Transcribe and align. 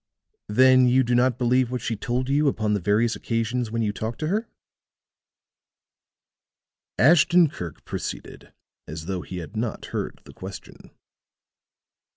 "Then 0.49 0.87
you 0.87 1.03
do 1.03 1.13
not 1.13 1.37
believe 1.37 1.69
what 1.69 1.81
she 1.83 1.95
told 1.95 2.27
you 2.27 2.47
upon 2.47 2.73
the 2.73 2.79
various 2.79 3.15
occasions 3.15 3.69
when 3.69 3.83
you 3.83 3.93
talked 3.93 4.17
to 4.21 4.29
her?" 4.29 4.49
Ashton 6.97 7.49
Kirk 7.49 7.85
proceeded 7.85 8.51
as 8.87 9.05
though 9.05 9.21
he 9.21 9.37
had 9.37 9.55
not 9.55 9.85
heard 9.93 10.19
the 10.23 10.33
question. 10.33 10.89